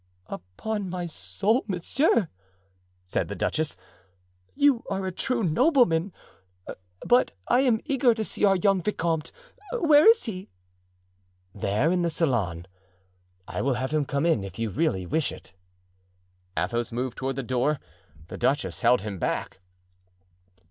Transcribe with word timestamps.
"Upon 0.25 0.89
my 0.89 1.05
soul, 1.05 1.63
monsieur," 1.67 2.27
said 3.05 3.27
the 3.27 3.35
duchess, 3.35 3.77
"you 4.55 4.83
are 4.89 5.05
a 5.05 5.11
true 5.11 5.43
nobleman! 5.43 6.11
But 7.05 7.33
I 7.47 7.59
am 7.59 7.79
eager 7.85 8.15
to 8.15 8.25
see 8.25 8.43
our 8.43 8.55
young 8.55 8.81
vicomte. 8.81 9.31
Where 9.79 10.09
is 10.09 10.23
he?" 10.23 10.49
"There, 11.53 11.91
in 11.91 12.01
the 12.01 12.09
salon. 12.09 12.65
I 13.47 13.61
will 13.61 13.75
have 13.75 13.91
him 13.91 14.05
come 14.05 14.25
in, 14.25 14.43
if 14.43 14.57
you 14.57 14.71
really 14.71 15.05
wish 15.05 15.31
it." 15.31 15.53
Athos 16.57 16.91
moved 16.91 17.19
toward 17.19 17.35
the 17.35 17.43
door; 17.43 17.79
the 18.27 18.39
duchess 18.39 18.79
held 18.81 19.01
him 19.01 19.19
back. 19.19 19.59